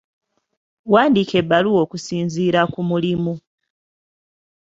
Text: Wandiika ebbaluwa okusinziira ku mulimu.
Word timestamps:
Wandiika 0.91 1.33
ebbaluwa 1.41 1.79
okusinziira 1.85 2.61
ku 2.73 2.79
mulimu. 2.89 3.33